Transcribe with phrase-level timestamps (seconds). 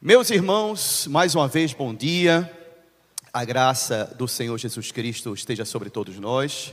[0.00, 2.48] Meus irmãos, mais uma vez, bom dia.
[3.32, 6.72] A graça do Senhor Jesus Cristo esteja sobre todos nós.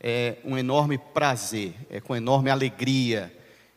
[0.00, 3.30] É um enorme prazer, é com enorme alegria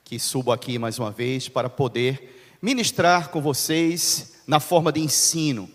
[0.05, 5.69] que subo aqui mais uma vez para poder ministrar com vocês na forma de ensino,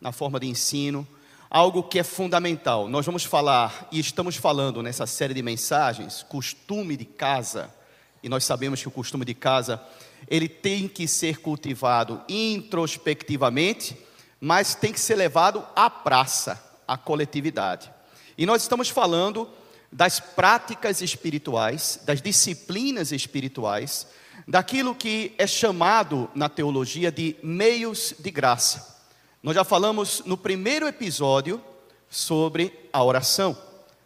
[0.00, 1.06] na forma de ensino,
[1.48, 2.88] algo que é fundamental.
[2.88, 7.72] Nós vamos falar e estamos falando nessa série de mensagens, costume de casa.
[8.20, 9.80] E nós sabemos que o costume de casa
[10.26, 13.96] ele tem que ser cultivado introspectivamente,
[14.40, 17.90] mas tem que ser levado à praça, à coletividade.
[18.36, 19.48] E nós estamos falando
[19.90, 24.06] das práticas espirituais, das disciplinas espirituais,
[24.46, 28.96] daquilo que é chamado na teologia de meios de graça.
[29.42, 31.62] Nós já falamos no primeiro episódio
[32.10, 33.56] sobre a oração,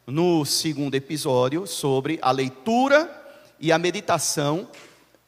[0.06, 3.10] no segundo episódio sobre a leitura
[3.58, 4.68] e a meditação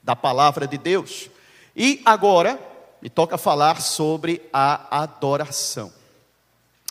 [0.05, 1.31] da palavra de Deus.
[1.75, 2.61] E agora
[3.01, 5.91] me toca falar sobre a adoração.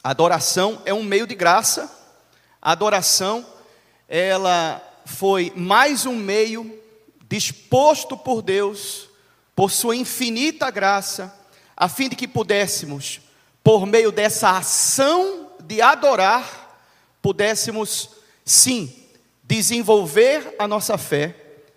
[0.03, 1.89] Adoração é um meio de graça.
[2.61, 3.45] Adoração
[4.09, 6.79] ela foi mais um meio
[7.29, 9.09] disposto por Deus,
[9.55, 11.33] por sua infinita graça,
[11.75, 13.21] a fim de que pudéssemos,
[13.63, 16.77] por meio dessa ação de adorar,
[17.21, 18.09] pudéssemos
[18.45, 18.93] sim
[19.43, 21.35] desenvolver a nossa fé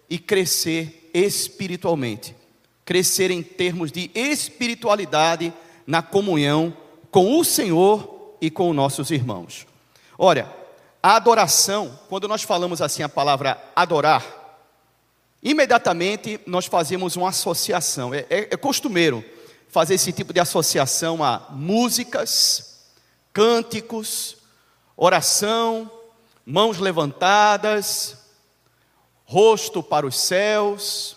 [0.08, 2.36] e crescer espiritualmente,
[2.84, 5.52] crescer em termos de espiritualidade
[5.86, 6.76] na comunhão
[7.10, 9.66] com o Senhor e com nossos irmãos.
[10.18, 10.52] Olha,
[11.02, 14.24] a adoração, quando nós falamos assim a palavra adorar,
[15.42, 19.24] imediatamente nós fazemos uma associação, é, é, é costumeiro
[19.68, 22.82] fazer esse tipo de associação a músicas,
[23.32, 24.36] cânticos,
[24.96, 25.90] oração,
[26.44, 28.25] mãos levantadas,
[29.26, 31.16] rosto para os céus.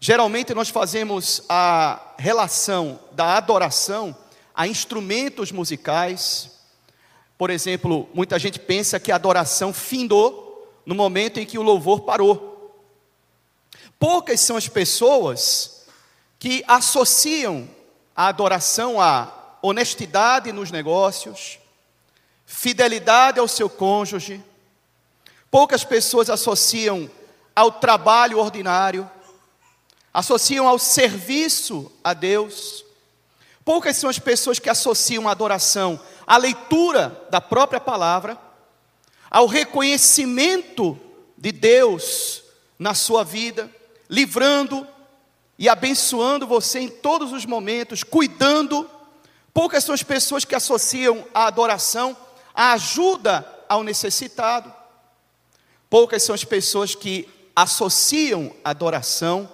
[0.00, 4.16] Geralmente nós fazemos a relação da adoração
[4.54, 6.50] a instrumentos musicais.
[7.38, 12.00] Por exemplo, muita gente pensa que a adoração findou no momento em que o louvor
[12.00, 12.74] parou.
[13.98, 15.86] Poucas são as pessoas
[16.38, 17.68] que associam
[18.16, 21.58] a adoração à honestidade nos negócios,
[22.44, 24.42] fidelidade ao seu cônjuge.
[25.50, 27.08] Poucas pessoas associam
[27.54, 29.10] ao trabalho ordinário,
[30.12, 32.84] associam ao serviço a Deus.
[33.64, 38.38] Poucas são as pessoas que associam a adoração à leitura da própria palavra,
[39.30, 40.98] ao reconhecimento
[41.36, 42.42] de Deus
[42.78, 43.70] na sua vida,
[44.08, 44.86] livrando
[45.58, 48.88] e abençoando você em todos os momentos, cuidando.
[49.54, 52.16] Poucas são as pessoas que associam a adoração
[52.54, 54.72] à ajuda ao necessitado.
[55.88, 59.50] Poucas são as pessoas que associam adoração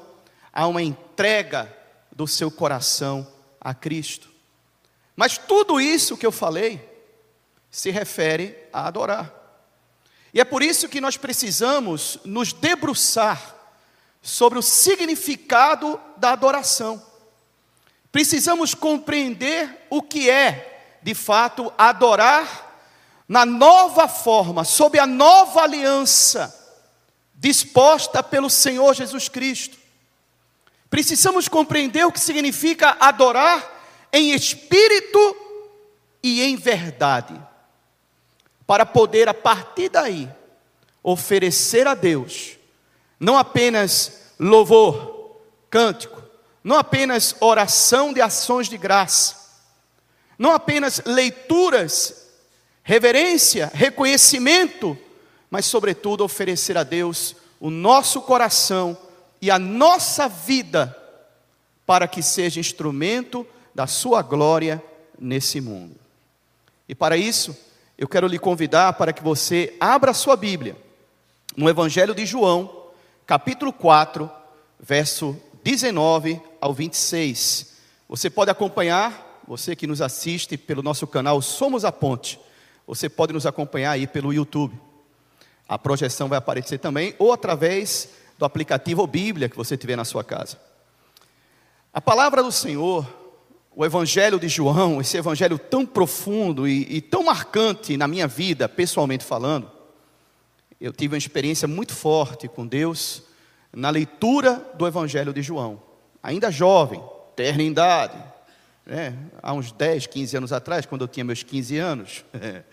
[0.52, 1.74] a uma entrega
[2.12, 3.26] do seu coração
[3.60, 4.28] a Cristo.
[5.14, 6.80] Mas tudo isso que eu falei
[7.70, 9.32] se refere a adorar.
[10.32, 13.54] E é por isso que nós precisamos nos debruçar
[14.22, 17.02] sobre o significado da adoração.
[18.10, 22.66] Precisamos compreender o que é, de fato, adorar
[23.28, 26.57] na nova forma, sob a nova aliança
[27.38, 29.78] disposta pelo Senhor Jesus Cristo.
[30.90, 35.36] Precisamos compreender o que significa adorar em espírito
[36.22, 37.40] e em verdade,
[38.66, 40.28] para poder a partir daí
[41.02, 42.58] oferecer a Deus
[43.20, 46.22] não apenas louvor, cântico,
[46.62, 49.36] não apenas oração de ações de graça,
[50.38, 52.28] não apenas leituras,
[52.82, 54.96] reverência, reconhecimento
[55.50, 58.96] mas, sobretudo, oferecer a Deus o nosso coração
[59.40, 60.96] e a nossa vida
[61.86, 64.82] para que seja instrumento da Sua glória
[65.18, 65.96] nesse mundo.
[66.88, 67.56] E para isso,
[67.96, 70.76] eu quero lhe convidar para que você abra a sua Bíblia
[71.56, 72.86] no Evangelho de João,
[73.26, 74.30] capítulo 4,
[74.78, 77.74] verso 19 ao 26.
[78.08, 82.38] Você pode acompanhar, você que nos assiste pelo nosso canal Somos a Ponte,
[82.86, 84.78] você pode nos acompanhar aí pelo YouTube.
[85.68, 90.24] A projeção vai aparecer também, ou através do aplicativo Bíblia que você tiver na sua
[90.24, 90.58] casa.
[91.92, 93.06] A palavra do Senhor,
[93.74, 98.68] o Evangelho de João, esse Evangelho tão profundo e, e tão marcante na minha vida,
[98.68, 99.70] pessoalmente falando,
[100.80, 103.22] eu tive uma experiência muito forte com Deus
[103.72, 105.82] na leitura do Evangelho de João.
[106.22, 107.02] Ainda jovem,
[107.34, 108.16] terna idade,
[108.86, 109.16] né?
[109.42, 112.24] há uns 10, 15 anos atrás, quando eu tinha meus 15 anos.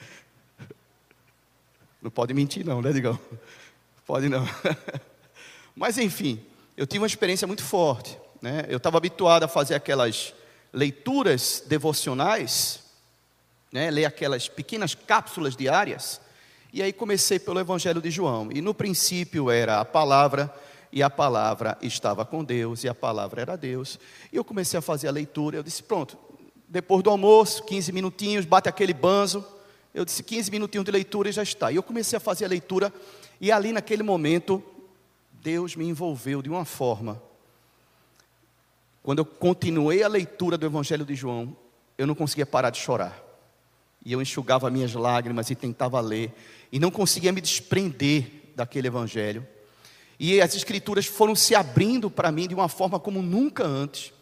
[2.05, 3.19] Não pode mentir, não, né, Digão?
[4.05, 4.47] Pode não.
[5.75, 6.39] Mas enfim,
[6.77, 8.15] eu tive uma experiência muito forte.
[8.39, 8.63] Né?
[8.69, 10.31] Eu estava habituado a fazer aquelas
[10.71, 12.81] leituras devocionais,
[13.73, 16.21] né, ler aquelas pequenas cápsulas diárias.
[16.71, 18.51] E aí comecei pelo Evangelho de João.
[18.51, 20.53] E no princípio era a palavra,
[20.91, 23.99] e a palavra estava com Deus, e a palavra era Deus.
[24.31, 25.57] E eu comecei a fazer a leitura.
[25.57, 26.15] Eu disse: pronto,
[26.69, 29.43] depois do almoço, 15 minutinhos, bate aquele banzo.
[29.95, 31.71] Eu disse: 15 minutinhos de leitura e já está.
[31.71, 32.93] E eu comecei a fazer a leitura,
[33.39, 34.61] e ali naquele momento,
[35.41, 37.21] Deus me envolveu de uma forma.
[39.01, 41.55] Quando eu continuei a leitura do Evangelho de João,
[41.97, 43.23] eu não conseguia parar de chorar.
[44.03, 46.33] E eu enxugava minhas lágrimas e tentava ler
[46.71, 49.47] e não conseguia me desprender daquele evangelho.
[50.19, 54.13] E as escrituras foram se abrindo para mim de uma forma como nunca antes.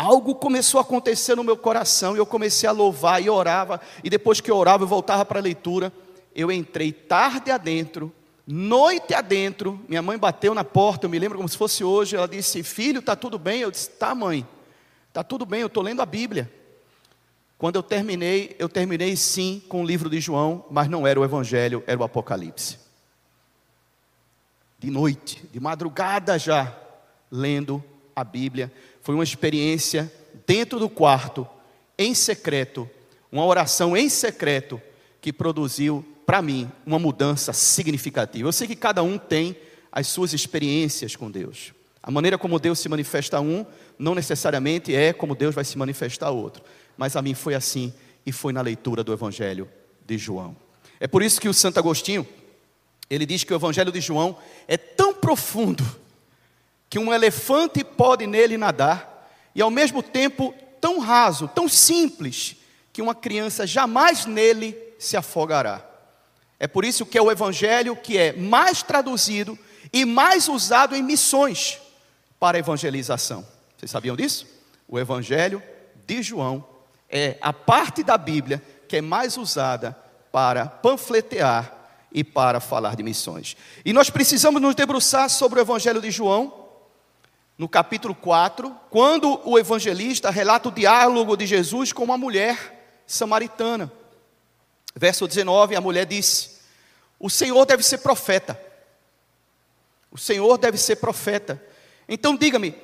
[0.00, 4.08] Algo começou a acontecer no meu coração e eu comecei a louvar e orava, e
[4.08, 5.92] depois que eu orava, eu voltava para a leitura.
[6.34, 8.10] Eu entrei tarde adentro,
[8.46, 9.78] noite adentro.
[9.86, 12.16] Minha mãe bateu na porta, eu me lembro como se fosse hoje.
[12.16, 13.60] Ela disse: Filho, está tudo bem?
[13.60, 14.48] Eu disse: Tá, mãe,
[15.08, 16.50] está tudo bem, eu estou lendo a Bíblia.
[17.58, 21.24] Quando eu terminei, eu terminei sim com o livro de João, mas não era o
[21.24, 22.78] Evangelho, era o Apocalipse.
[24.78, 26.74] De noite, de madrugada já,
[27.30, 27.84] lendo
[28.16, 28.72] a Bíblia.
[29.10, 30.08] Foi uma experiência
[30.46, 31.44] dentro do quarto,
[31.98, 32.88] em secreto,
[33.32, 34.80] uma oração em secreto,
[35.20, 38.46] que produziu para mim uma mudança significativa.
[38.46, 39.56] Eu sei que cada um tem
[39.90, 41.72] as suas experiências com Deus.
[42.00, 43.66] A maneira como Deus se manifesta a um,
[43.98, 46.62] não necessariamente é como Deus vai se manifestar a outro
[46.96, 47.92] mas a mim foi assim
[48.24, 49.68] e foi na leitura do Evangelho
[50.06, 50.54] de João.
[51.00, 52.24] É por isso que o Santo Agostinho,
[53.08, 54.36] ele diz que o Evangelho de João
[54.68, 55.84] é tão profundo
[56.90, 62.56] que um elefante pode nele nadar e ao mesmo tempo tão raso, tão simples,
[62.92, 65.86] que uma criança jamais nele se afogará.
[66.58, 69.56] É por isso que é o evangelho que é mais traduzido
[69.92, 71.78] e mais usado em missões
[72.38, 73.46] para evangelização.
[73.78, 74.46] Vocês sabiam disso?
[74.88, 75.62] O evangelho
[76.06, 76.66] de João
[77.08, 79.96] é a parte da Bíblia que é mais usada
[80.32, 81.80] para panfletear
[82.12, 83.56] e para falar de missões.
[83.84, 86.59] E nós precisamos nos debruçar sobre o Evangelho de João,
[87.60, 93.92] no capítulo 4, quando o evangelista relata o diálogo de Jesus com uma mulher samaritana.
[94.96, 96.52] Verso 19, a mulher disse:
[97.18, 98.58] O Senhor deve ser profeta.
[100.10, 101.62] O Senhor deve ser profeta.
[102.08, 102.74] Então diga-me,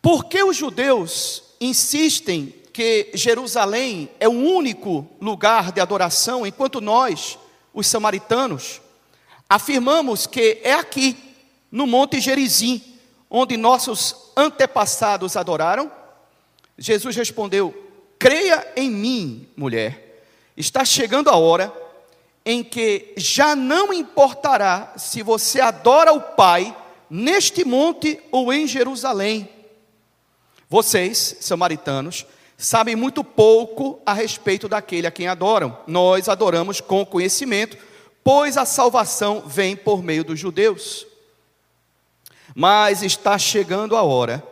[0.00, 7.36] por que os judeus insistem que Jerusalém é o único lugar de adoração, enquanto nós,
[7.74, 8.80] os samaritanos,
[9.48, 11.16] afirmamos que é aqui,
[11.72, 12.95] no Monte Gerizim,
[13.30, 15.90] onde nossos antepassados adoraram?
[16.78, 17.74] Jesus respondeu:
[18.18, 20.24] Creia em mim, mulher,
[20.56, 21.72] está chegando a hora
[22.44, 26.74] em que já não importará se você adora o Pai
[27.10, 29.48] neste monte ou em Jerusalém.
[30.68, 32.24] Vocês, samaritanos,
[32.56, 35.76] sabem muito pouco a respeito daquele a quem adoram.
[35.86, 37.76] Nós adoramos com conhecimento,
[38.22, 41.06] pois a salvação vem por meio dos judeus.
[42.56, 44.42] Mas está chegando a hora,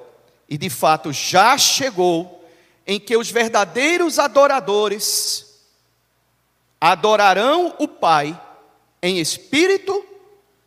[0.48, 2.44] e de fato já chegou,
[2.86, 5.64] em que os verdadeiros adoradores
[6.78, 8.38] adorarão o Pai
[9.02, 10.04] em espírito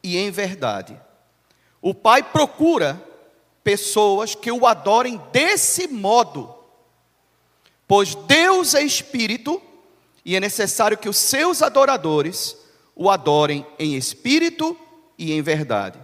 [0.02, 1.00] e em verdade.
[1.80, 3.00] O Pai procura
[3.64, 6.58] pessoas que o adorem desse modo
[7.88, 9.62] Pois Deus é espírito
[10.26, 12.58] e é necessário que os seus adoradores
[12.94, 14.78] o adorem em espírito
[15.18, 15.98] e em verdade.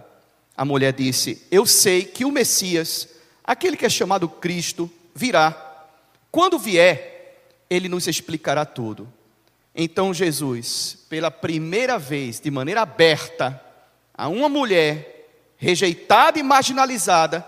[0.56, 3.08] A mulher disse: Eu sei que o Messias,
[3.42, 5.60] aquele que é chamado Cristo, virá.
[6.30, 9.12] Quando vier, ele nos explicará tudo.
[9.74, 13.60] Então Jesus, pela primeira vez, de maneira aberta,
[14.12, 17.40] a uma mulher rejeitada e marginalizada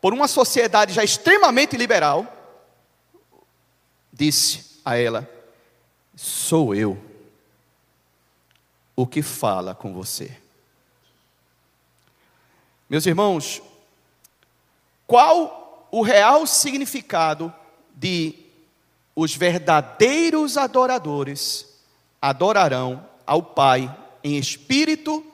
[0.00, 2.26] por uma sociedade já extremamente liberal,
[4.12, 5.28] disse a ela:
[6.14, 6.98] Sou eu
[8.94, 10.36] o que fala com você.
[12.90, 13.62] Meus irmãos,
[15.06, 17.54] qual o real significado
[17.94, 18.34] de
[19.14, 21.68] os verdadeiros adoradores
[22.20, 25.24] adorarão ao Pai em espírito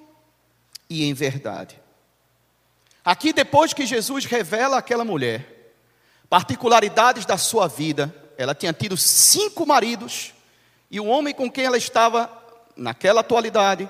[0.91, 1.81] e em verdade?
[3.03, 5.73] Aqui, depois que Jesus revela àquela mulher
[6.29, 10.35] particularidades da sua vida, ela tinha tido cinco maridos,
[10.91, 12.31] e o homem com quem ela estava,
[12.77, 13.89] naquela atualidade,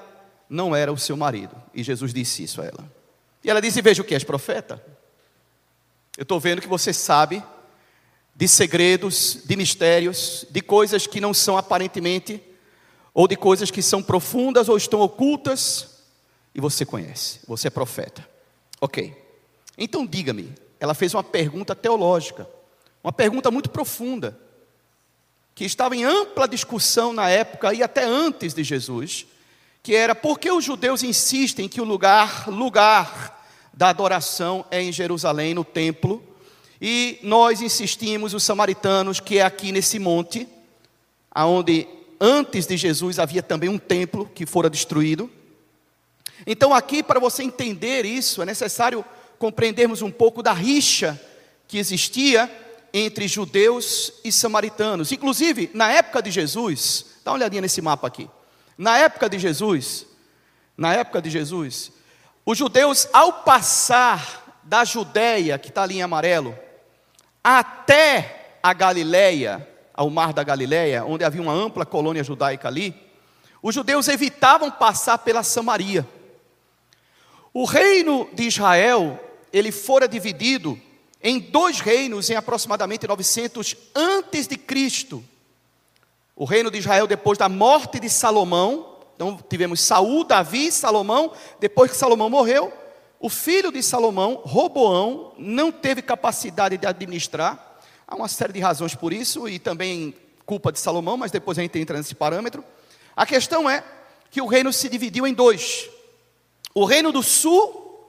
[0.49, 1.56] não era o seu marido.
[1.75, 2.95] E Jesus disse isso a ela.
[3.46, 4.84] E ela disse: Veja o que és profeta.
[6.18, 7.42] Eu estou vendo que você sabe
[8.34, 12.42] de segredos, de mistérios, de coisas que não são aparentemente,
[13.14, 16.02] ou de coisas que são profundas ou estão ocultas,
[16.54, 18.28] e você conhece, você é profeta.
[18.80, 19.14] Ok.
[19.78, 22.48] Então diga-me, ela fez uma pergunta teológica
[23.04, 24.38] Uma pergunta muito profunda,
[25.54, 29.26] que estava em ampla discussão na época e até antes de Jesus,
[29.82, 33.35] que era por que os judeus insistem que o lugar, lugar
[33.76, 36.25] da adoração é em Jerusalém, no templo,
[36.80, 40.49] e nós insistimos, os samaritanos, que é aqui nesse monte,
[41.30, 41.87] aonde
[42.18, 45.30] antes de Jesus havia também um templo que fora destruído.
[46.47, 49.04] Então, aqui, para você entender isso, é necessário
[49.38, 51.21] compreendermos um pouco da rixa
[51.68, 52.50] que existia
[52.92, 55.12] entre judeus e samaritanos.
[55.12, 58.28] Inclusive, na época de Jesus, dá uma olhadinha nesse mapa aqui.
[58.78, 60.06] Na época de Jesus,
[60.76, 61.92] na época de Jesus,
[62.46, 66.56] os judeus, ao passar da Judéia, que está ali em amarelo,
[67.42, 72.94] até a Galileia, ao mar da Galileia, onde havia uma ampla colônia judaica ali,
[73.60, 76.06] os judeus evitavam passar pela Samaria.
[77.52, 79.18] O reino de Israel,
[79.52, 80.80] ele fora dividido
[81.20, 85.24] em dois reinos em aproximadamente 900 antes de Cristo.
[86.36, 91.90] O reino de Israel depois da morte de Salomão, então tivemos Saul, Davi, Salomão, depois
[91.90, 92.70] que Salomão morreu,
[93.18, 97.78] o filho de Salomão, Roboão, não teve capacidade de administrar.
[98.06, 101.62] Há uma série de razões por isso e também culpa de Salomão, mas depois a
[101.62, 102.62] gente entra nesse parâmetro.
[103.16, 103.82] A questão é
[104.30, 105.88] que o reino se dividiu em dois.
[106.75, 108.06] O reino do sul,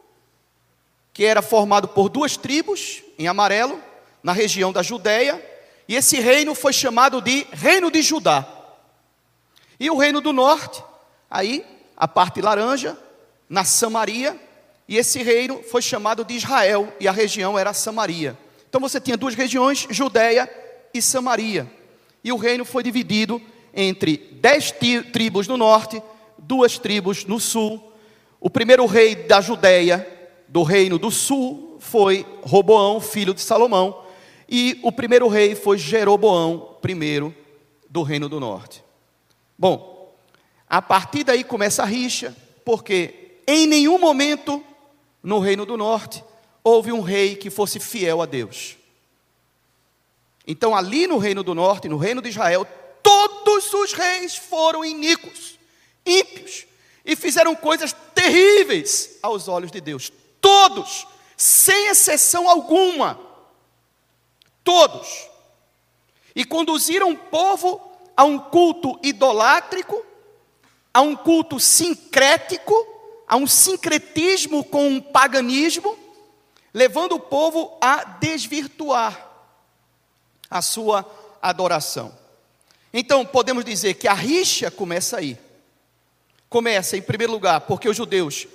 [1.13, 3.81] que era formado por duas tribos, em amarelo,
[4.21, 5.41] na região da Judéia,
[5.87, 8.45] e esse reino foi chamado de Reino de Judá.
[9.79, 10.83] E o reino do norte,
[11.29, 11.65] aí,
[11.95, 12.97] a parte laranja,
[13.49, 14.39] na Samaria,
[14.87, 18.37] e esse reino foi chamado de Israel, e a região era Samaria.
[18.69, 20.49] Então você tinha duas regiões, Judéia
[20.93, 21.69] e Samaria.
[22.23, 23.41] E o reino foi dividido
[23.73, 24.73] entre dez
[25.11, 26.01] tribos no norte,
[26.37, 27.91] duas tribos no sul,
[28.39, 30.07] o primeiro rei da Judéia,
[30.47, 34.03] do reino do sul, foi Roboão, filho de Salomão,
[34.47, 37.35] e o primeiro rei foi Jeroboão, primeiro
[37.89, 38.83] do reino do norte.
[39.57, 39.96] Bom,
[40.69, 44.63] a partir daí começa a rixa, porque em nenhum momento
[45.23, 46.23] no reino do norte
[46.63, 48.75] houve um rei que fosse fiel a Deus.
[50.45, 52.65] Então, ali no reino do norte, no reino de Israel,
[53.03, 55.59] todos os reis foram iníquos,
[56.05, 56.65] ímpios,
[57.05, 60.11] e fizeram coisas terríveis aos olhos de Deus.
[60.41, 63.19] Todos, sem exceção alguma.
[64.63, 65.29] Todos.
[66.35, 67.81] E conduziram o povo
[68.15, 70.05] a um culto idolátrico,
[70.97, 72.73] a um culto sincrético,
[73.27, 75.95] a um sincretismo com um paganismo,
[76.73, 79.29] levando o povo a desvirtuar
[80.49, 81.05] a sua
[81.39, 82.11] adoração.
[82.91, 85.37] Então, podemos dizer que a rixa começa aí.
[86.49, 88.47] Começa, em primeiro lugar, porque os judeus,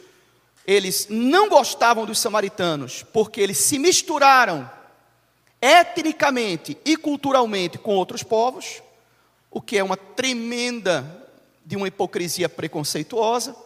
[0.66, 4.68] eles não gostavam dos samaritanos, porque eles se misturaram
[5.60, 8.82] etnicamente e culturalmente com outros povos,
[9.48, 11.21] o que é uma tremenda
[11.64, 13.56] de uma hipocrisia preconceituosa,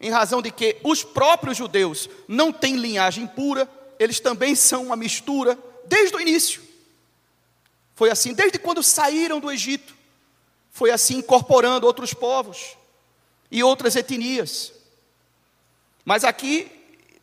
[0.00, 3.68] em razão de que os próprios judeus não têm linhagem pura,
[3.98, 6.62] eles também são uma mistura desde o início.
[7.94, 9.94] Foi assim desde quando saíram do Egito.
[10.70, 12.76] Foi assim incorporando outros povos
[13.50, 14.72] e outras etnias.
[16.04, 16.70] Mas aqui,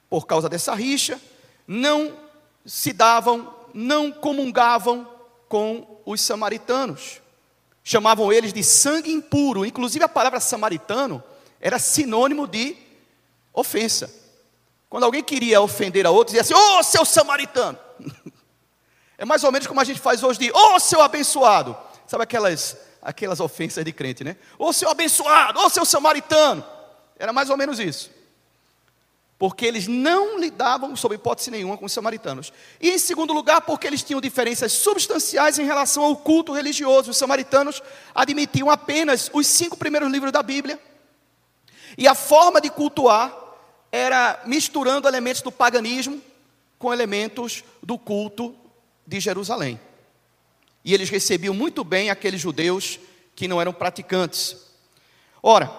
[0.10, 1.20] por causa dessa rixa,
[1.68, 2.18] não
[2.66, 5.08] se davam, não comungavam
[5.50, 7.22] com os samaritanos.
[7.92, 9.66] Chamavam eles de sangue impuro.
[9.66, 11.24] Inclusive a palavra samaritano
[11.60, 12.78] era sinônimo de
[13.52, 14.14] ofensa.
[14.88, 17.80] Quando alguém queria ofender a outro, dizia assim: Ô oh, seu samaritano!
[19.18, 21.76] É mais ou menos como a gente faz hoje de Ô oh, seu abençoado!
[22.08, 24.38] Sabe aquelas aquelas ofensas de crente, né?
[24.58, 26.64] Ô seu abençoado, ô seu samaritano.
[27.18, 28.12] Era mais ou menos isso.
[29.40, 32.52] Porque eles não lidavam, sob hipótese nenhuma, com os samaritanos.
[32.80, 37.12] E em segundo lugar, porque eles tinham diferenças substanciais em relação ao culto religioso.
[37.12, 37.82] Os samaritanos
[38.14, 40.78] admitiam apenas os cinco primeiros livros da Bíblia.
[41.98, 43.34] E a forma de cultuar
[43.90, 46.22] era misturando elementos do paganismo
[46.78, 48.54] com elementos do culto
[49.08, 49.80] de Jerusalém.
[50.84, 53.00] E eles recebiam muito bem aqueles judeus
[53.36, 54.58] que não eram praticantes.
[55.42, 55.72] Ora,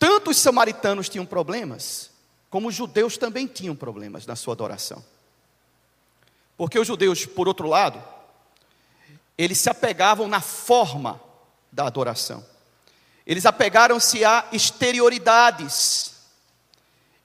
[0.00, 2.10] tanto os samaritanos tinham problemas,
[2.48, 5.04] como os judeus também tinham problemas na sua adoração.
[6.56, 8.02] Porque os judeus, por outro lado,
[9.36, 11.20] eles se apegavam na forma
[11.70, 12.44] da adoração.
[13.26, 16.14] Eles apegaram-se a exterioridades.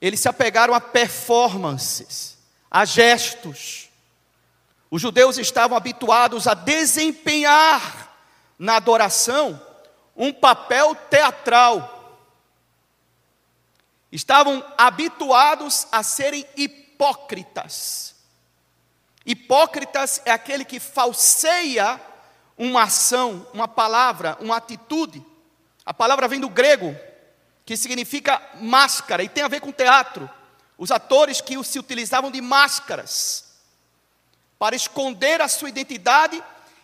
[0.01, 2.37] Eles se apegaram a performances,
[2.69, 3.89] a gestos.
[4.91, 8.13] Os judeus estavam habituados a desempenhar
[8.59, 9.61] na adoração
[10.15, 11.94] um papel teatral.
[14.15, 18.15] Estavam habituados a serem hipócritas.
[19.25, 21.99] Hipócritas é aquele que falseia
[22.57, 25.21] uma ação, uma palavra, uma atitude.
[25.85, 26.95] A palavra vem do grego,
[27.65, 30.29] que significa máscara, e tem a ver com teatro.
[30.77, 33.43] Os atores que se utilizavam de máscaras
[34.57, 36.41] para esconder a sua identidade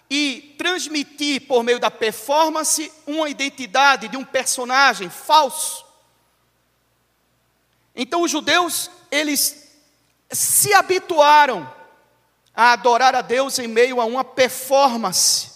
[0.10, 5.91] e transmitir por meio da performance uma identidade de um personagem falso.
[7.96, 9.70] Então os judeus, eles
[10.32, 11.70] se habituaram
[12.54, 15.52] a adorar a Deus em meio a uma performance.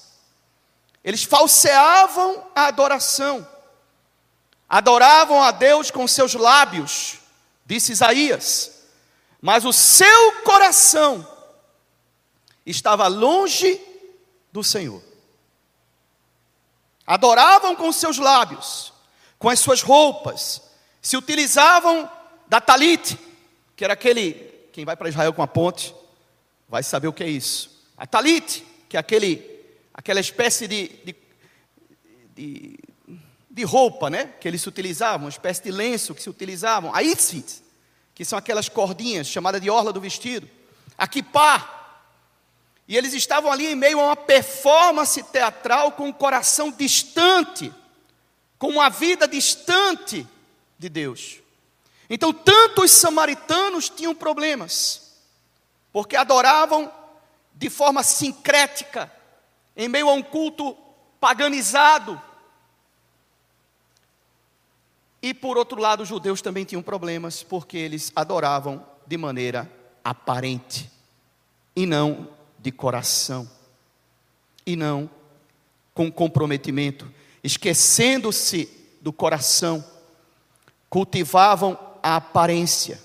[1.03, 3.47] Eles falseavam a adoração.
[4.67, 7.19] Adoravam a Deus com seus lábios,
[7.65, 8.83] disse Isaías,
[9.39, 11.25] mas o seu coração
[12.65, 13.79] estava longe
[14.51, 15.03] do Senhor.
[17.05, 18.91] Adoravam com seus lábios,
[19.37, 20.63] com as suas roupas,
[20.99, 22.09] se utilizavam
[22.47, 23.17] da talite,
[23.75, 24.33] que era aquele,
[24.71, 25.93] quem vai para Israel com a ponte,
[26.67, 27.83] vai saber o que é isso.
[27.97, 29.43] A talite, que é aquele,
[29.93, 31.15] aquela espécie de, de,
[32.35, 32.79] de,
[33.49, 34.33] de roupa, né?
[34.39, 36.93] Que eles utilizavam, uma espécie de lenço que se utilizavam.
[36.93, 37.63] A itzit,
[38.13, 40.49] que são aquelas cordinhas chamadas de orla do vestido.
[40.97, 41.75] A kippah,
[42.87, 47.73] e eles estavam ali em meio a uma performance teatral com o um coração distante,
[48.59, 50.25] com uma vida distante
[50.77, 51.39] de Deus.
[52.09, 55.13] Então, tanto os samaritanos tinham problemas,
[55.91, 56.91] porque adoravam
[57.53, 59.11] de forma sincrética,
[59.75, 60.75] em meio a um culto
[61.19, 62.21] paganizado.
[65.21, 69.71] E por outro lado, os judeus também tinham problemas, porque eles adoravam de maneira
[70.03, 70.91] aparente
[71.75, 73.49] e não de coração,
[74.65, 75.09] e não
[75.93, 77.11] com comprometimento,
[77.43, 78.69] esquecendo-se
[79.01, 79.83] do coração,
[80.89, 83.01] cultivavam a aparência.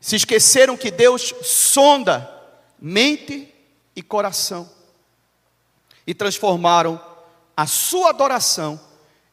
[0.00, 2.30] Se esqueceram que Deus sonda
[2.78, 3.52] mente
[3.96, 4.70] e coração.
[6.06, 7.00] E transformaram
[7.56, 8.80] a sua adoração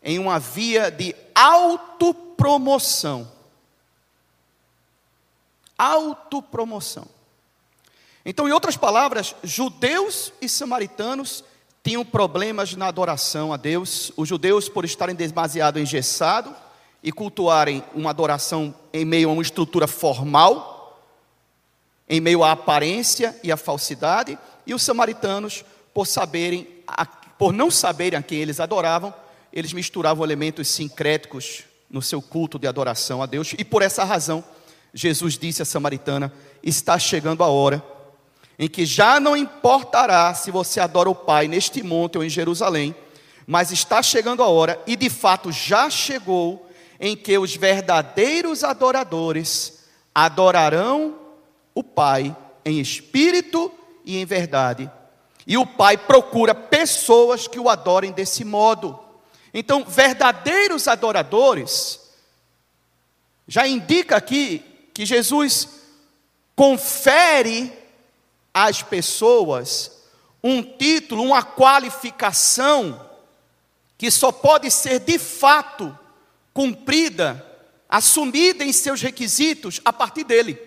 [0.01, 3.31] em uma via de autopromoção.
[5.77, 7.05] Autopromoção.
[8.25, 11.43] Então, em outras palavras, judeus e samaritanos
[11.83, 14.11] tinham problemas na adoração a Deus.
[14.17, 16.53] Os judeus, por estarem demasiado engessados,
[17.03, 20.99] e cultuarem uma adoração em meio a uma estrutura formal,
[22.07, 26.67] em meio à aparência e à falsidade, e os samaritanos, por saberem,
[27.37, 29.13] por não saberem a quem eles adoravam,
[29.51, 34.43] eles misturavam elementos sincréticos no seu culto de adoração a Deus, e por essa razão,
[34.93, 37.83] Jesus disse à samaritana: Está chegando a hora
[38.61, 42.93] em que já não importará se você adora o Pai neste monte ou em Jerusalém,
[43.47, 46.69] mas está chegando a hora, e de fato já chegou,
[47.01, 49.79] em que os verdadeiros adoradores
[50.13, 51.17] adorarão
[51.73, 53.71] o Pai em espírito
[54.05, 54.89] e em verdade.
[55.47, 58.99] E o Pai procura pessoas que o adorem desse modo.
[59.51, 61.99] Então, verdadeiros adoradores,
[63.47, 65.69] já indica aqui que Jesus
[66.55, 67.73] confere
[68.53, 70.03] às pessoas
[70.43, 73.09] um título, uma qualificação,
[73.97, 75.97] que só pode ser de fato
[76.53, 77.45] cumprida,
[77.87, 80.59] assumida em seus requisitos a partir dele.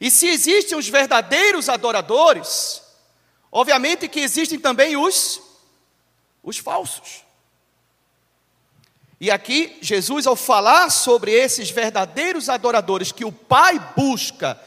[0.00, 2.82] E se existem os verdadeiros adoradores,
[3.50, 5.40] obviamente que existem também os
[6.46, 7.24] os falsos.
[9.20, 14.60] E aqui Jesus ao falar sobre esses verdadeiros adoradores que o Pai busca,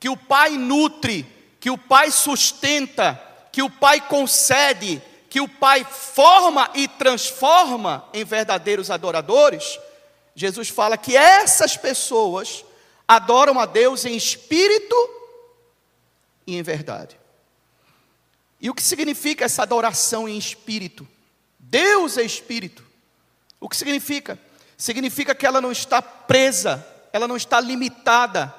[0.00, 1.26] que o Pai nutre,
[1.60, 5.02] que o Pai sustenta, que o Pai concede,
[5.36, 9.78] que o Pai forma e transforma em verdadeiros adoradores,
[10.34, 12.64] Jesus fala que essas pessoas
[13.06, 14.96] adoram a Deus em espírito
[16.46, 17.20] e em verdade.
[18.58, 21.06] E o que significa essa adoração em espírito?
[21.58, 22.82] Deus é espírito.
[23.60, 24.40] O que significa?
[24.74, 28.54] Significa que ela não está presa, ela não está limitada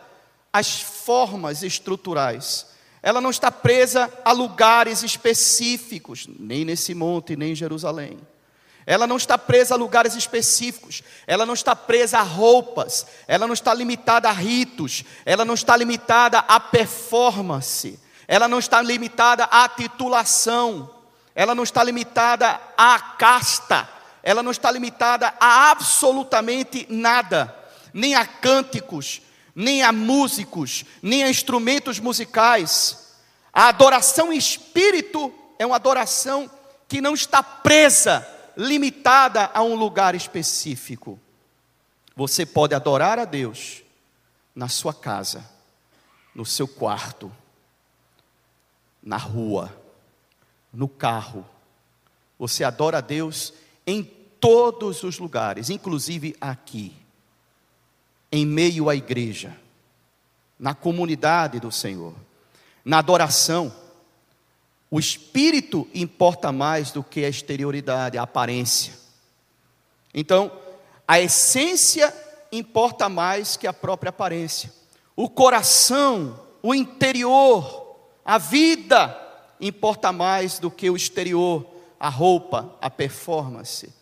[0.54, 2.68] às formas estruturais
[3.08, 8.20] ela não está presa a lugares específicos, nem nesse monte, nem em Jerusalém.
[8.86, 13.54] Ela não está presa a lugares específicos, ela não está presa a roupas, ela não
[13.54, 19.70] está limitada a ritos, ela não está limitada a performance, ela não está limitada à
[19.70, 20.93] titulação,
[21.34, 23.88] ela não está limitada à casta,
[24.22, 27.56] ela não está limitada a absolutamente nada,
[27.93, 29.22] nem a cânticos,
[29.58, 33.15] nem a músicos, nem a instrumentos musicais.
[33.52, 36.48] A adoração em espírito é uma adoração
[36.88, 41.20] que não está presa, limitada a um lugar específico.
[42.15, 43.82] Você pode adorar a Deus
[44.54, 45.43] na sua casa,
[46.36, 47.32] no seu quarto,
[49.02, 49.76] na rua,
[50.72, 51.43] no carro.
[52.38, 53.52] Você adora a Deus
[53.88, 56.96] em todos os lugares, inclusive aqui,
[58.32, 59.56] em meio à igreja,
[60.60, 62.13] na comunidade do Senhor,
[62.84, 63.74] na adoração.
[64.90, 68.94] O espírito importa mais do que a exterioridade, a aparência.
[70.13, 70.52] Então,
[71.08, 72.13] a essência
[72.52, 74.74] importa mais que a própria aparência.
[75.16, 79.16] O coração, o interior, a vida
[79.60, 81.66] importa mais do que o exterior,
[82.00, 83.94] a roupa, a performance.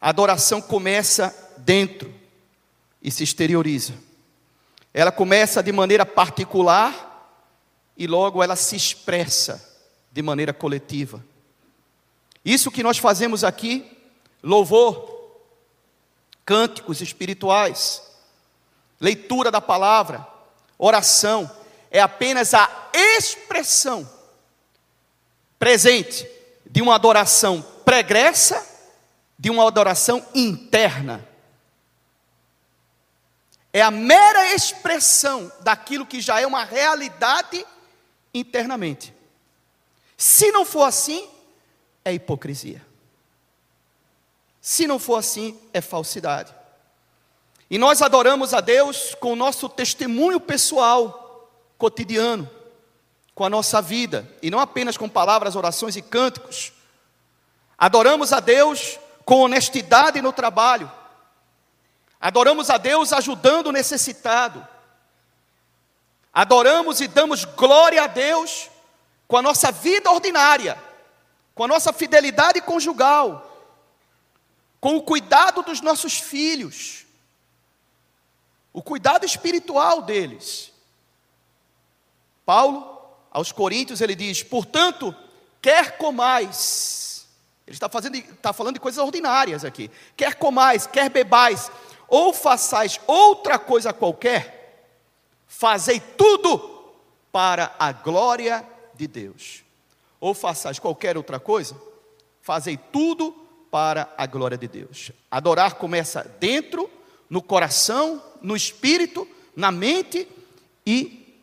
[0.00, 2.12] A adoração começa dentro
[3.00, 3.94] e se exterioriza.
[4.92, 7.38] Ela começa de maneira particular
[7.96, 9.64] e logo ela se expressa
[10.10, 11.24] de maneira coletiva.
[12.44, 13.96] Isso que nós fazemos aqui,
[14.42, 15.38] louvor,
[16.44, 18.02] cânticos espirituais,
[19.00, 20.26] leitura da palavra,
[20.76, 21.48] oração,
[21.88, 24.10] é apenas a expressão
[25.56, 26.28] presente
[26.68, 28.66] de uma adoração pregressa,
[29.38, 31.29] de uma adoração interna.
[33.72, 37.64] É a mera expressão daquilo que já é uma realidade
[38.34, 39.14] internamente.
[40.16, 41.28] Se não for assim,
[42.04, 42.84] é hipocrisia.
[44.60, 46.54] Se não for assim, é falsidade.
[47.70, 52.50] E nós adoramos a Deus com o nosso testemunho pessoal, cotidiano,
[53.34, 56.72] com a nossa vida, e não apenas com palavras, orações e cânticos.
[57.78, 60.90] Adoramos a Deus com honestidade no trabalho.
[62.20, 64.66] Adoramos a Deus ajudando o necessitado.
[66.32, 68.68] Adoramos e damos glória a Deus
[69.26, 70.78] com a nossa vida ordinária,
[71.54, 73.46] com a nossa fidelidade conjugal,
[74.80, 77.06] com o cuidado dos nossos filhos,
[78.72, 80.72] o cuidado espiritual deles.
[82.44, 85.14] Paulo, aos Coríntios, ele diz: portanto,
[85.62, 87.26] quer comais,
[87.66, 91.70] ele está, fazendo, está falando de coisas ordinárias aqui, quer comais, quer bebais,
[92.10, 94.84] ou façais outra coisa qualquer,
[95.46, 96.58] fazei tudo
[97.32, 99.62] para a glória de Deus.
[100.20, 101.80] Ou façais qualquer outra coisa,
[102.42, 103.32] fazei tudo
[103.70, 105.12] para a glória de Deus.
[105.30, 106.90] Adorar começa dentro,
[107.30, 110.26] no coração, no espírito, na mente
[110.84, 111.38] e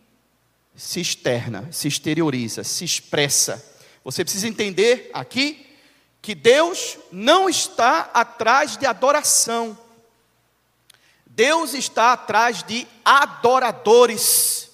[0.76, 3.66] se externa, se exterioriza, se expressa.
[4.04, 5.66] Você precisa entender aqui
[6.22, 9.78] que Deus não está atrás de adoração.
[11.38, 14.72] Deus está atrás de adoradores.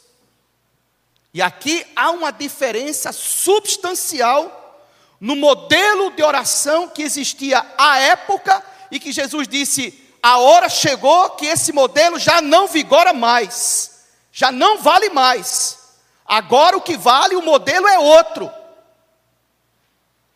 [1.34, 4.88] E aqui há uma diferença substancial
[5.20, 11.32] no modelo de oração que existia à época e que Jesus disse: a hora chegou
[11.32, 15.80] que esse modelo já não vigora mais, já não vale mais.
[16.26, 18.50] Agora o que vale, o modelo é outro.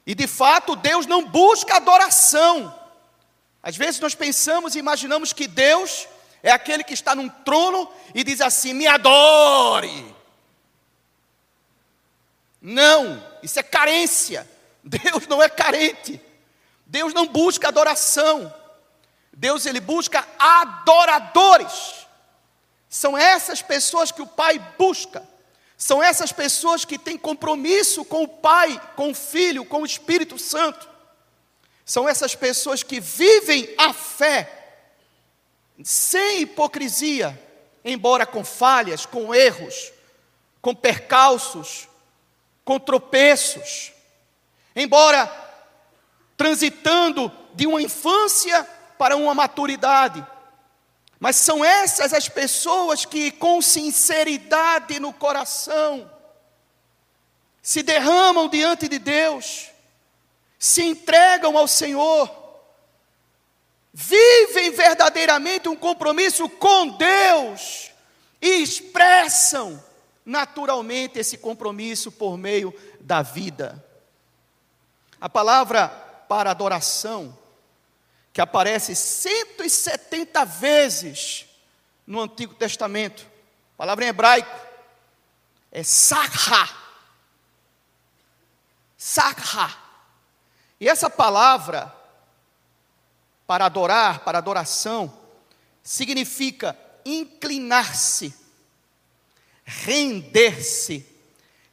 [0.05, 2.75] E de fato, Deus não busca adoração.
[3.63, 6.05] Às vezes nós pensamos e imaginamos que Deus
[6.43, 10.15] é aquele que está num trono e diz assim: me adore.
[12.61, 14.49] Não, isso é carência.
[14.83, 16.21] Deus não é carente.
[16.85, 18.53] Deus não busca adoração.
[19.31, 22.07] Deus ele busca adoradores.
[22.89, 25.27] São essas pessoas que o Pai busca.
[25.77, 30.39] São essas pessoas que têm compromisso com o Pai, com o Filho, com o Espírito
[30.39, 30.89] Santo.
[31.85, 34.56] São essas pessoas que vivem a fé
[35.83, 37.39] sem hipocrisia,
[37.83, 39.91] embora com falhas, com erros,
[40.61, 41.87] com percalços,
[42.65, 43.93] com tropeços
[44.77, 45.27] embora
[46.37, 48.63] transitando de uma infância
[48.95, 50.23] para uma maturidade.
[51.19, 56.09] Mas são essas as pessoas que, com sinceridade no coração,
[57.59, 59.71] se derramam diante de Deus,
[60.59, 62.29] se entregam ao Senhor,
[63.99, 67.91] vivem verdadeiramente um compromisso com Deus
[68.39, 69.83] e expressam
[70.23, 73.83] naturalmente esse compromisso por meio da vida.
[75.19, 75.87] A palavra
[76.29, 77.35] para adoração,
[78.31, 81.47] que aparece 170 vezes
[82.05, 83.25] no Antigo Testamento,
[83.75, 84.67] palavra em hebraico
[85.71, 86.69] é sakha.
[88.95, 89.75] Sakha.
[90.79, 91.96] E essa palavra
[93.47, 95.11] para adorar, para adoração,
[95.81, 98.33] significa inclinar-se,
[99.63, 101.05] render-se,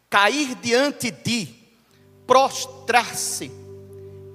[0.09, 1.53] cair diante de,
[2.25, 3.51] prostrar-se,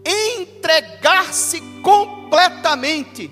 [0.06, 3.32] entregar-se completamente,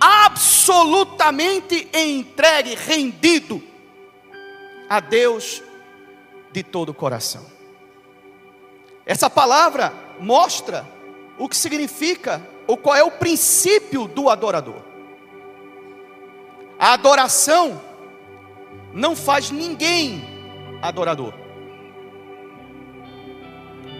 [0.00, 3.62] absolutamente entregue, rendido
[4.88, 5.60] a Deus
[6.52, 7.44] de todo o coração.
[9.04, 10.86] Essa palavra mostra
[11.38, 14.80] o que significa, ou qual é o princípio do adorador.
[16.78, 17.78] A adoração
[18.94, 20.24] não faz ninguém
[20.80, 21.34] adorador.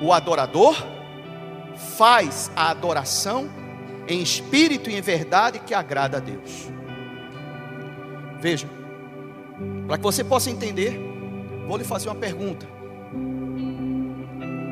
[0.01, 0.75] O adorador
[1.99, 3.51] faz a adoração
[4.09, 6.71] em espírito e em verdade que agrada a Deus.
[8.41, 8.71] Veja,
[9.87, 10.99] para que você possa entender,
[11.69, 12.67] vou lhe fazer uma pergunta.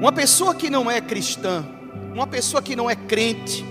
[0.01, 1.63] Uma pessoa que não é cristã,
[2.15, 3.63] uma pessoa que não é crente,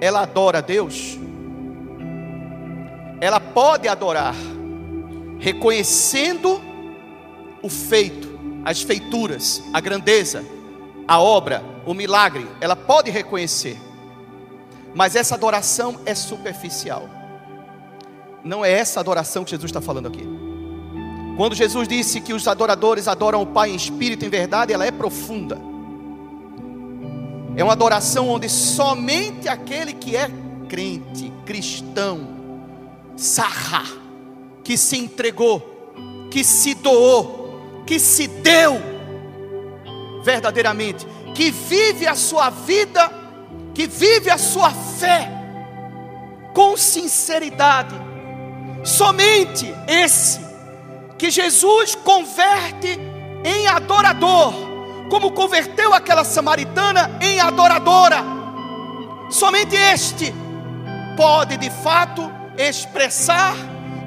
[0.00, 1.18] ela adora a Deus?
[3.20, 4.34] Ela pode adorar
[5.38, 6.60] reconhecendo
[7.62, 10.44] o feito, as feituras, a grandeza,
[11.06, 13.78] a obra, o milagre, ela pode reconhecer,
[14.94, 17.08] mas essa adoração é superficial.
[18.42, 20.26] Não é essa adoração que Jesus está falando aqui.
[21.36, 24.86] Quando Jesus disse que os adoradores adoram o Pai em espírito e em verdade, ela
[24.86, 25.58] é profunda.
[27.56, 30.30] É uma adoração onde somente aquele que é
[30.68, 32.28] crente, cristão,
[33.16, 33.84] sarra,
[34.62, 35.94] que se entregou,
[36.30, 38.74] que se doou, que se deu
[40.22, 43.10] verdadeiramente, que vive a sua vida,
[43.72, 45.30] que vive a sua fé
[46.52, 47.94] com sinceridade.
[48.84, 50.40] Somente esse
[51.16, 52.98] que Jesus converte
[53.44, 54.52] em adorador,
[55.08, 58.24] como converteu aquela samaritana em adoradora.
[59.30, 60.34] Somente este
[61.16, 63.54] pode de fato expressar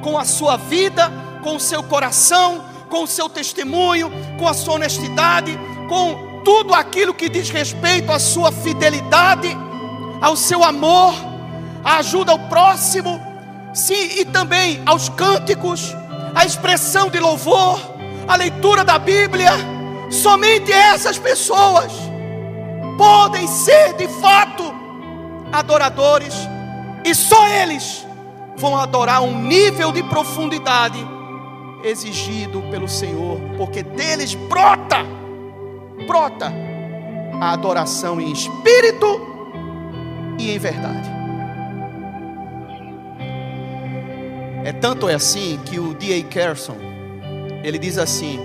[0.02, 1.12] com a sua vida,
[1.44, 5.58] com o seu coração, com o seu testemunho, com a sua honestidade,
[5.88, 9.56] com tudo aquilo que diz respeito à sua fidelidade,
[10.22, 11.14] ao seu amor,
[11.84, 13.20] à ajuda ao próximo,
[13.74, 15.96] sim, e também aos cânticos,
[16.34, 17.80] a expressão de louvor,
[18.28, 19.79] a leitura da Bíblia.
[20.10, 21.92] Somente essas pessoas
[22.98, 24.64] podem ser de fato
[25.52, 26.34] adoradores,
[27.06, 28.06] e só eles
[28.58, 31.00] vão adorar um nível de profundidade
[31.84, 34.98] exigido pelo Senhor, porque deles brota,
[36.06, 36.52] brota
[37.40, 39.22] a adoração em espírito
[40.38, 41.10] e em verdade.
[44.66, 46.22] É tanto é assim que o D.A.
[46.24, 46.76] Carson
[47.64, 48.40] ele diz assim: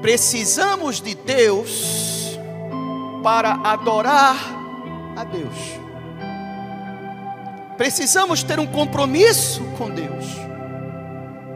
[0.00, 2.38] precisamos de Deus
[3.22, 4.36] para adorar
[5.16, 5.80] a Deus.
[7.76, 10.26] Precisamos ter um compromisso com Deus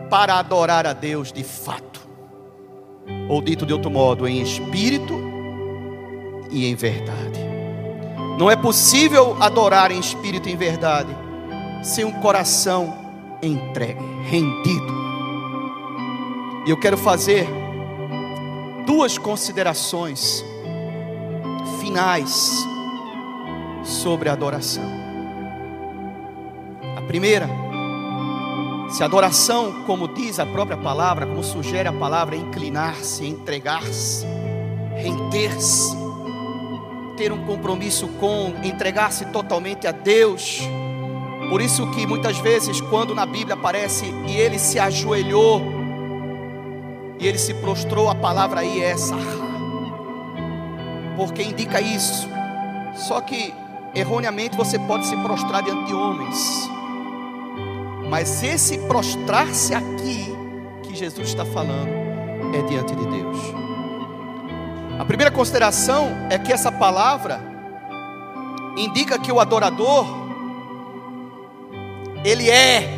[0.09, 2.01] para adorar a Deus de fato,
[3.29, 5.15] ou dito de outro modo, em espírito
[6.51, 7.41] e em verdade.
[8.39, 11.15] Não é possível adorar em espírito e em verdade
[11.83, 12.97] sem um coração
[13.43, 14.95] entregue, rendido.
[16.67, 17.47] E eu quero fazer
[18.87, 20.45] duas considerações
[21.81, 22.67] finais
[23.83, 25.05] sobre a adoração.
[27.07, 27.49] Primeira,
[28.91, 34.27] se adoração, como diz a própria palavra, como sugere a palavra, é inclinar-se, entregar-se,
[34.97, 35.97] render-se,
[37.17, 40.61] ter um compromisso com, entregar-se totalmente a Deus.
[41.49, 45.61] Por isso que muitas vezes, quando na Bíblia aparece e ele se ajoelhou
[47.19, 49.17] e ele se prostrou, a palavra aí é essa,
[51.17, 52.29] porque indica isso.
[52.95, 53.53] Só que
[53.95, 56.69] erroneamente você pode se prostrar diante de homens.
[58.09, 60.27] Mas esse prostrar-se aqui
[60.83, 61.89] que Jesus está falando
[62.55, 63.39] é diante de Deus.
[64.99, 67.41] A primeira consideração é que essa palavra
[68.77, 70.07] indica que o adorador
[72.25, 72.89] ele é,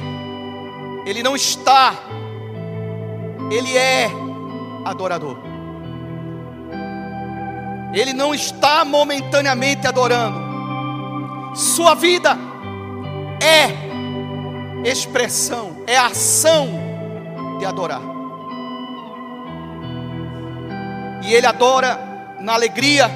[1.05, 1.94] ele não está,
[3.51, 4.11] ele é
[4.85, 5.37] adorador.
[7.93, 10.47] Ele não está momentaneamente adorando.
[11.55, 12.37] Sua vida
[13.43, 13.87] é
[14.89, 16.69] expressão, é ação
[17.59, 18.03] de adorar.
[21.25, 21.99] E ele adora
[22.41, 23.11] na alegria,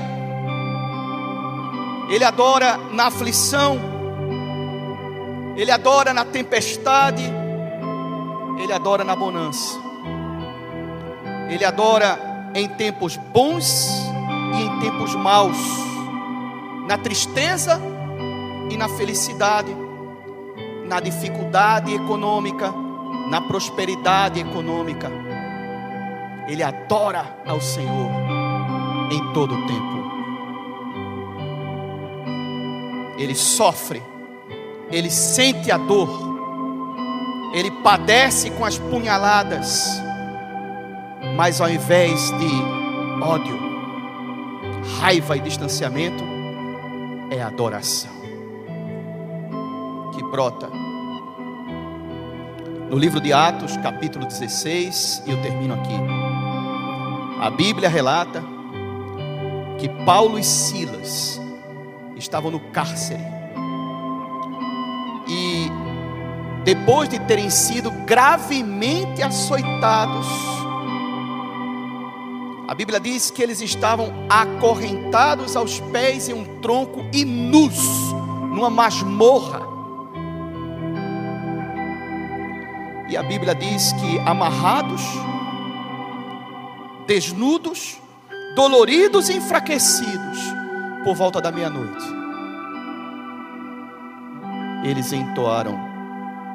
[2.09, 3.79] ele adora na aflição,
[5.57, 7.23] ele adora na tempestade,
[8.59, 9.79] ele adora na bonança,
[11.53, 12.19] ele adora
[12.55, 13.89] em tempos bons
[14.55, 15.57] e em tempos maus,
[16.87, 17.81] na tristeza
[18.71, 19.77] e na felicidade
[20.87, 22.75] na dificuldade econômica,
[23.31, 25.09] na prosperidade econômica.
[26.49, 28.11] Ele adora ao Senhor
[29.13, 30.01] em todo o tempo.
[33.17, 34.03] Ele sofre
[34.91, 36.11] ele sente a dor,
[37.55, 40.03] ele padece com as punhaladas,
[41.37, 43.59] mas ao invés de ódio,
[45.01, 46.25] raiva e distanciamento,
[47.31, 48.21] é adoração
[50.13, 50.69] que brota.
[52.91, 55.95] No livro de Atos, capítulo 16, e eu termino aqui.
[57.41, 58.43] A Bíblia relata
[59.79, 61.41] que Paulo e Silas
[62.17, 63.23] estavam no cárcere.
[65.27, 65.71] E
[66.65, 70.27] depois de terem sido gravemente açoitados,
[72.81, 77.77] Bíblia diz que eles estavam acorrentados aos pés em um tronco e nus,
[78.55, 79.61] numa masmorra.
[83.07, 85.03] E a Bíblia diz que amarrados,
[87.07, 88.01] desnudos,
[88.57, 90.39] doloridos e enfraquecidos,
[91.05, 92.07] por volta da meia-noite,
[94.85, 95.79] eles entoaram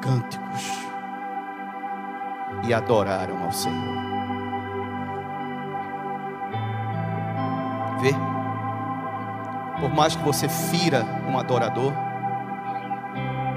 [0.02, 0.72] cânticos
[2.66, 4.15] e adoraram ao Senhor.
[8.00, 8.12] Vê?
[9.80, 11.92] Por mais que você fira um adorador,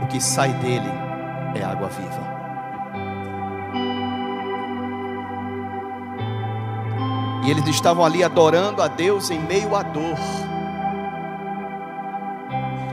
[0.02, 0.90] o que sai dele
[1.56, 2.40] é água viva.
[7.46, 10.18] E eles estavam ali adorando a Deus em meio à dor,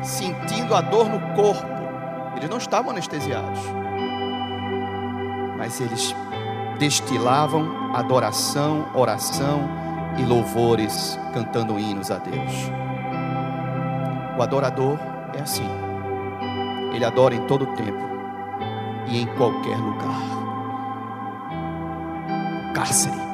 [0.02, 1.66] sentindo a dor no corpo.
[2.36, 3.60] Eles não estavam anestesiados,
[5.58, 6.14] mas eles
[6.78, 9.85] destilavam adoração, oração
[10.18, 12.70] e louvores, cantando hinos a Deus.
[14.38, 14.98] O adorador
[15.36, 15.68] é assim,
[16.92, 18.06] ele adora em todo tempo
[19.08, 20.20] e em qualquer lugar.
[22.70, 23.26] O cárcere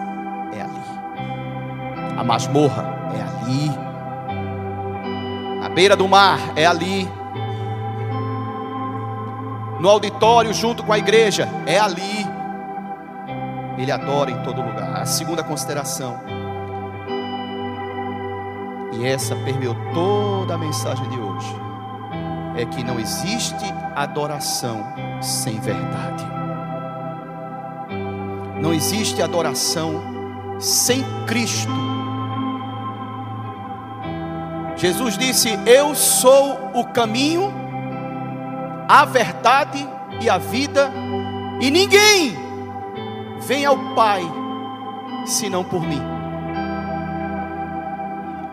[2.22, 2.84] a masmorra
[3.16, 3.70] é ali.
[5.64, 7.10] A beira do mar é ali.
[9.80, 12.24] No auditório junto com a igreja é ali.
[13.76, 15.00] Ele adora em todo lugar.
[15.00, 16.31] A segunda consideração.
[19.02, 21.54] E essa permeou toda a mensagem de hoje.
[22.56, 23.64] É que não existe
[23.96, 24.84] adoração
[25.20, 26.24] sem verdade.
[28.60, 30.00] Não existe adoração
[30.60, 31.92] sem Cristo
[34.82, 37.52] Jesus disse: Eu sou o caminho,
[38.88, 39.88] a verdade
[40.20, 40.92] e a vida,
[41.60, 42.36] e ninguém
[43.46, 44.22] vem ao Pai
[45.24, 46.11] senão por mim.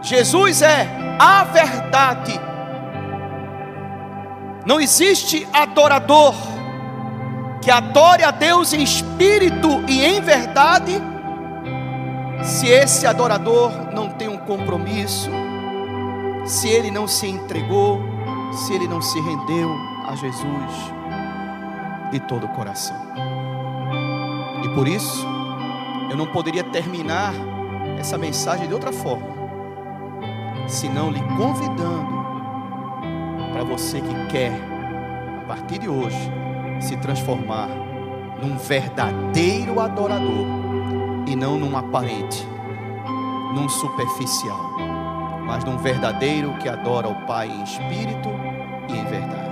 [0.01, 0.87] Jesus é
[1.19, 2.39] a verdade.
[4.65, 6.33] Não existe adorador
[7.61, 10.93] que adore a Deus em espírito e em verdade,
[12.43, 15.29] se esse adorador não tem um compromisso
[16.49, 18.01] se ele não se entregou,
[18.51, 19.69] se ele não se rendeu
[20.07, 20.71] a Jesus
[22.11, 22.97] de todo o coração.
[24.63, 25.25] E por isso,
[26.09, 27.33] eu não poderia terminar
[27.99, 29.27] essa mensagem de outra forma,
[30.69, 32.19] senão lhe convidando
[33.51, 34.53] para você que quer,
[35.43, 36.31] a partir de hoje,
[36.79, 37.67] se transformar
[38.41, 40.45] num verdadeiro adorador
[41.27, 42.47] e não num aparente,
[43.53, 44.69] num superficial
[45.49, 48.29] mas num verdadeiro que adora o Pai em espírito
[48.87, 49.48] e em verdade.